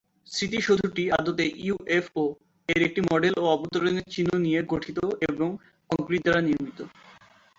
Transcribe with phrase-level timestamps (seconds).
[0.31, 2.25] স্মৃতিসৌধটি আদতে ইউএফও
[2.69, 4.97] এর একটি মডেল ও অবতরণের চিহ্ন নিয়ে গঠিত
[5.29, 5.49] এবং
[5.89, 6.79] কংক্রিট দ্বারা নির্মিত।